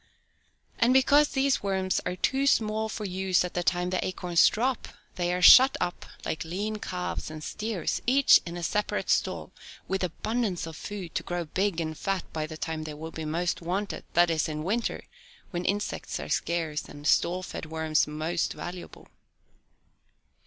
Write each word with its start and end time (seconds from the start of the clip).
And 0.79 0.93
because 0.95 1.27
these 1.27 1.61
worms 1.61 2.01
are 2.07 2.15
too 2.15 2.47
small 2.47 2.89
for 2.89 3.05
use 3.05 3.45
at 3.45 3.53
the 3.53 3.61
time 3.61 3.91
the 3.91 4.03
acorns 4.03 4.47
drop, 4.49 4.87
they 5.13 5.31
are 5.31 5.43
shut 5.43 5.77
up 5.79 6.07
like 6.25 6.43
lean 6.43 6.77
calves 6.77 7.29
and 7.29 7.43
steers, 7.43 8.01
each 8.07 8.39
in 8.43 8.57
a 8.57 8.63
separate 8.63 9.11
stall, 9.11 9.51
with 9.87 10.03
abundance 10.03 10.65
of 10.65 10.75
food 10.75 11.13
to 11.13 11.21
grow 11.21 11.45
big 11.45 11.79
and 11.79 11.99
fat 11.99 12.23
by 12.33 12.47
the 12.47 12.57
time 12.57 12.85
they 12.85 12.95
will 12.95 13.11
be 13.11 13.25
the 13.25 13.29
most 13.29 13.61
wanted, 13.61 14.03
that 14.13 14.31
is, 14.31 14.49
in 14.49 14.63
winter, 14.63 15.03
when 15.51 15.65
insects 15.65 16.19
are 16.19 16.29
scarce 16.29 16.85
and 16.89 17.05
stall 17.05 17.43
fed 17.43 17.67
worms 17.67 18.07
most 18.07 18.53
valuable. 18.53 19.07